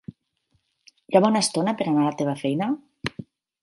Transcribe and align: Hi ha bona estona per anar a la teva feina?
Hi 1.11 1.19
ha 1.19 1.23
bona 1.27 1.43
estona 1.47 1.77
per 1.83 1.89
anar 1.93 2.09
a 2.09 2.11
la 2.11 2.19
teva 2.25 2.39
feina? 2.45 2.75